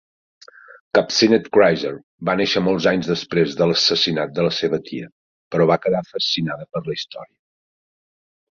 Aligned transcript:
Kupcinet-Kriser 0.97 1.91
va 2.29 2.35
néixer 2.39 2.63
molts 2.69 2.87
anys 2.93 3.11
després 3.11 3.53
de 3.61 3.69
l'assassinat 3.73 4.35
de 4.39 4.47
la 4.49 4.55
seva 4.63 4.81
tia, 4.89 5.13
però 5.53 5.71
va 5.75 5.81
quedar 5.87 6.03
fascinada 6.11 6.69
per 6.75 6.87
la 6.91 7.01
història. 7.01 7.39